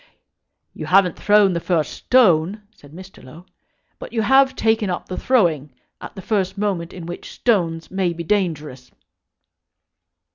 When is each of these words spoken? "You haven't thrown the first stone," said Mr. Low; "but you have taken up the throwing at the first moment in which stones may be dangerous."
"You 0.73 0.87
haven't 0.87 1.15
thrown 1.15 1.53
the 1.53 1.59
first 1.59 1.93
stone," 1.93 2.63
said 2.75 2.91
Mr. 2.91 3.23
Low; 3.23 3.45
"but 3.99 4.11
you 4.11 4.23
have 4.23 4.55
taken 4.55 4.89
up 4.89 5.07
the 5.07 5.15
throwing 5.15 5.73
at 6.01 6.15
the 6.15 6.23
first 6.23 6.57
moment 6.57 6.91
in 6.91 7.05
which 7.05 7.31
stones 7.33 7.91
may 7.91 8.11
be 8.11 8.23
dangerous." 8.23 8.89